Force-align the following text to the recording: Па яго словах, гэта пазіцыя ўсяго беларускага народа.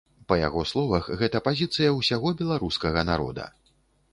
Па 0.31 0.35
яго 0.47 0.61
словах, 0.69 1.09
гэта 1.19 1.41
пазіцыя 1.47 1.89
ўсяго 1.99 2.33
беларускага 2.41 3.05
народа. 3.11 3.45